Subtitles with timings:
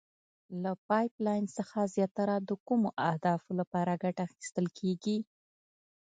[0.63, 5.17] له پایپ لین څخه زیاتره د کومو اهدافو لپاره ګټه اخیستل کیږي؟